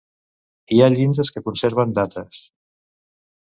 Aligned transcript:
Hi 0.77 0.79
ha 0.85 0.87
llindes 0.93 1.31
que 1.35 1.43
conserven 1.49 1.93
dates. 2.01 2.41